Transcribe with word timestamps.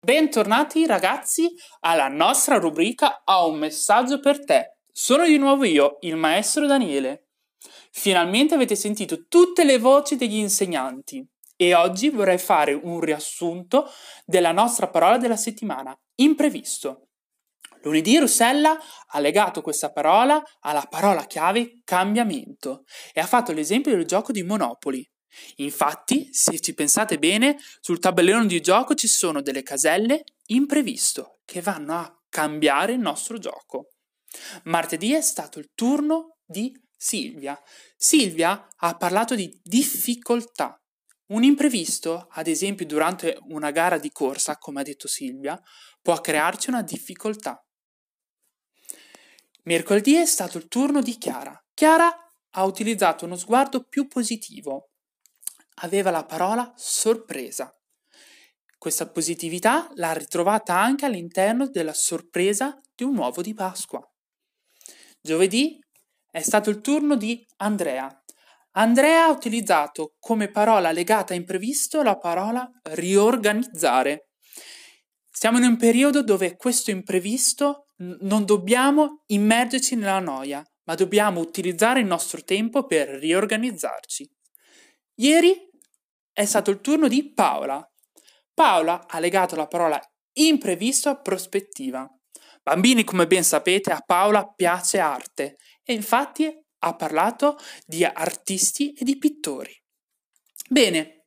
Bentornati 0.00 0.86
ragazzi 0.86 1.52
alla 1.80 2.06
nostra 2.06 2.56
rubrica 2.56 3.20
Ho 3.24 3.50
un 3.50 3.58
messaggio 3.58 4.20
per 4.20 4.44
te. 4.44 4.76
Sono 4.92 5.24
di 5.24 5.36
nuovo 5.38 5.64
io, 5.64 5.96
il 6.02 6.14
maestro 6.14 6.68
Daniele. 6.68 7.30
Finalmente 7.90 8.54
avete 8.54 8.76
sentito 8.76 9.26
tutte 9.26 9.64
le 9.64 9.78
voci 9.78 10.14
degli 10.14 10.36
insegnanti 10.36 11.26
e 11.56 11.74
oggi 11.74 12.10
vorrei 12.10 12.38
fare 12.38 12.74
un 12.74 13.00
riassunto 13.00 13.90
della 14.24 14.52
nostra 14.52 14.88
parola 14.88 15.18
della 15.18 15.36
settimana, 15.36 15.92
imprevisto. 16.20 17.08
Lunedì 17.82 18.18
Rossella 18.18 18.78
ha 19.08 19.18
legato 19.18 19.62
questa 19.62 19.90
parola 19.90 20.40
alla 20.60 20.86
parola 20.88 21.26
chiave 21.26 21.80
cambiamento 21.82 22.84
e 23.12 23.20
ha 23.20 23.26
fatto 23.26 23.50
l'esempio 23.50 23.96
del 23.96 24.06
gioco 24.06 24.30
di 24.30 24.44
Monopoli. 24.44 25.04
Infatti, 25.56 26.28
se 26.32 26.58
ci 26.60 26.74
pensate 26.74 27.18
bene, 27.18 27.58
sul 27.80 27.98
tabellone 27.98 28.46
di 28.46 28.60
gioco 28.60 28.94
ci 28.94 29.08
sono 29.08 29.42
delle 29.42 29.62
caselle 29.62 30.24
imprevisto 30.46 31.40
che 31.44 31.60
vanno 31.60 31.94
a 31.94 32.22
cambiare 32.28 32.92
il 32.92 32.98
nostro 32.98 33.38
gioco. 33.38 33.90
Martedì 34.64 35.12
è 35.12 35.20
stato 35.20 35.58
il 35.58 35.70
turno 35.74 36.38
di 36.44 36.72
Silvia. 36.96 37.60
Silvia 37.96 38.68
ha 38.76 38.96
parlato 38.96 39.34
di 39.34 39.58
difficoltà. 39.62 40.80
Un 41.28 41.44
imprevisto, 41.44 42.26
ad 42.30 42.46
esempio 42.46 42.86
durante 42.86 43.38
una 43.48 43.70
gara 43.70 43.98
di 43.98 44.10
corsa, 44.10 44.56
come 44.56 44.80
ha 44.80 44.84
detto 44.84 45.08
Silvia, 45.08 45.60
può 46.00 46.18
crearci 46.20 46.70
una 46.70 46.82
difficoltà. 46.82 47.62
Mercoledì 49.64 50.14
è 50.14 50.24
stato 50.24 50.56
il 50.56 50.68
turno 50.68 51.02
di 51.02 51.18
Chiara. 51.18 51.62
Chiara 51.74 52.10
ha 52.52 52.64
utilizzato 52.64 53.26
uno 53.26 53.36
sguardo 53.36 53.84
più 53.84 54.08
positivo 54.08 54.87
aveva 55.80 56.10
la 56.10 56.24
parola 56.24 56.72
sorpresa. 56.76 57.72
Questa 58.76 59.10
positività 59.10 59.90
l'ha 59.94 60.12
ritrovata 60.12 60.78
anche 60.78 61.04
all'interno 61.04 61.68
della 61.68 61.92
sorpresa 61.92 62.78
di 62.94 63.04
un 63.04 63.16
uovo 63.16 63.42
di 63.42 63.52
Pasqua. 63.52 64.00
Giovedì 65.20 65.78
è 66.30 66.40
stato 66.40 66.70
il 66.70 66.80
turno 66.80 67.16
di 67.16 67.44
Andrea. 67.56 68.08
Andrea 68.72 69.24
ha 69.24 69.30
utilizzato 69.30 70.14
come 70.20 70.50
parola 70.50 70.92
legata 70.92 71.32
a 71.32 71.36
imprevisto 71.36 72.02
la 72.02 72.16
parola 72.16 72.70
riorganizzare. 72.82 74.28
Siamo 75.28 75.58
in 75.58 75.64
un 75.64 75.76
periodo 75.76 76.22
dove 76.22 76.56
questo 76.56 76.90
imprevisto 76.90 77.86
non 77.98 78.44
dobbiamo 78.44 79.22
immergerci 79.26 79.96
nella 79.96 80.20
noia, 80.20 80.62
ma 80.84 80.94
dobbiamo 80.94 81.40
utilizzare 81.40 82.00
il 82.00 82.06
nostro 82.06 82.42
tempo 82.42 82.86
per 82.86 83.08
riorganizzarci. 83.08 84.30
Ieri 85.16 85.67
è 86.38 86.44
stato 86.44 86.70
il 86.70 86.80
turno 86.80 87.08
di 87.08 87.32
Paola. 87.32 87.84
Paola 88.54 89.08
ha 89.08 89.18
legato 89.18 89.56
la 89.56 89.66
parola 89.66 90.00
imprevisto 90.34 91.08
a 91.08 91.20
prospettiva. 91.20 92.08
Bambini, 92.62 93.02
come 93.02 93.26
ben 93.26 93.42
sapete, 93.42 93.90
a 93.90 94.00
Paola 94.06 94.46
piace 94.46 95.00
arte 95.00 95.56
e 95.82 95.94
infatti 95.94 96.48
ha 96.84 96.94
parlato 96.94 97.58
di 97.84 98.04
artisti 98.04 98.92
e 98.92 99.04
di 99.04 99.18
pittori. 99.18 99.76
Bene, 100.68 101.24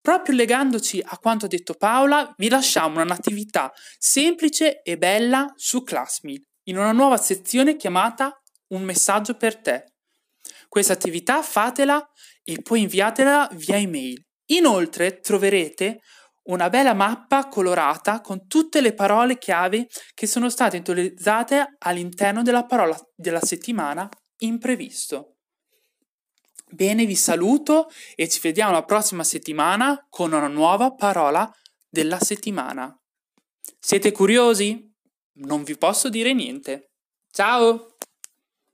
proprio 0.00 0.34
legandoci 0.34 1.02
a 1.04 1.18
quanto 1.18 1.44
ha 1.44 1.48
detto 1.48 1.74
Paola, 1.74 2.32
vi 2.38 2.48
lasciamo 2.48 3.02
un'attività 3.02 3.70
semplice 3.98 4.80
e 4.80 4.96
bella 4.96 5.52
su 5.56 5.82
Classme, 5.82 6.44
in 6.68 6.78
una 6.78 6.92
nuova 6.92 7.18
sezione 7.18 7.76
chiamata 7.76 8.34
Un 8.68 8.82
messaggio 8.82 9.36
per 9.36 9.60
te. 9.60 9.91
Questa 10.72 10.94
attività 10.94 11.42
fatela 11.42 12.02
e 12.42 12.62
poi 12.62 12.80
inviatela 12.80 13.46
via 13.52 13.76
email. 13.76 14.18
Inoltre 14.52 15.20
troverete 15.20 16.00
una 16.44 16.70
bella 16.70 16.94
mappa 16.94 17.46
colorata 17.48 18.22
con 18.22 18.46
tutte 18.46 18.80
le 18.80 18.94
parole 18.94 19.36
chiave 19.36 19.86
che 20.14 20.26
sono 20.26 20.48
state 20.48 20.78
utilizzate 20.78 21.76
all'interno 21.80 22.40
della 22.40 22.64
parola 22.64 22.98
della 23.14 23.42
settimana 23.42 24.08
imprevisto. 24.38 25.36
Bene, 26.70 27.04
vi 27.04 27.16
saluto 27.16 27.90
e 28.14 28.26
ci 28.30 28.40
vediamo 28.40 28.72
la 28.72 28.86
prossima 28.86 29.24
settimana 29.24 30.06
con 30.08 30.32
una 30.32 30.48
nuova 30.48 30.94
parola 30.94 31.52
della 31.86 32.18
settimana. 32.18 32.98
Siete 33.78 34.10
curiosi? 34.10 34.90
Non 35.34 35.64
vi 35.64 35.76
posso 35.76 36.08
dire 36.08 36.32
niente. 36.32 36.92
Ciao! 37.30 37.91